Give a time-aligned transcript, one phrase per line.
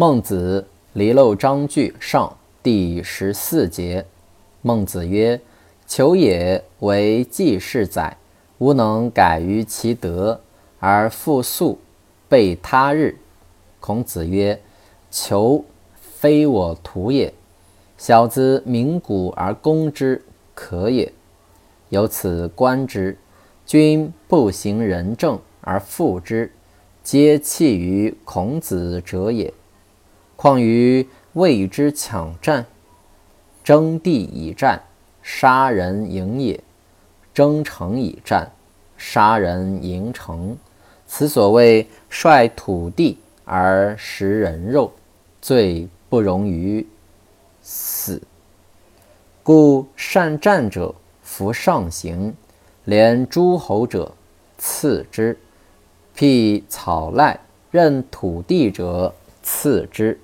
[0.00, 4.06] 孟子离娄章句上第十四节。
[4.62, 5.40] 孟子曰
[5.88, 8.16] ：“求也为季氏载，
[8.58, 10.40] 吾能改于其德
[10.78, 11.80] 而复速，
[12.28, 13.18] 备他日。”
[13.80, 14.62] 孔子曰
[15.10, 15.64] ：“求
[15.96, 17.34] 非我徒也，
[17.96, 20.22] 小子鸣鼓而攻之，
[20.54, 21.12] 可也。
[21.88, 23.18] 由此观之，
[23.66, 26.52] 君不行仁政而复之，
[27.02, 29.52] 皆弃于孔子者也。”
[30.40, 32.64] 况于谓之抢战，
[33.64, 34.80] 争地以战，
[35.20, 36.60] 杀人营也；
[37.34, 38.48] 争城以战，
[38.96, 40.56] 杀人营城。
[41.08, 44.92] 此所谓率土地而食人肉，
[45.42, 46.86] 罪不容于
[47.60, 48.22] 死。
[49.42, 52.32] 故善战者服上刑，
[52.84, 54.14] 连诸侯者
[54.56, 55.36] 次之，
[56.14, 57.40] 辟草赖
[57.72, 60.16] 任土地者次之。